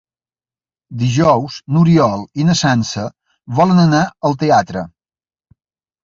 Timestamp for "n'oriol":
1.75-2.23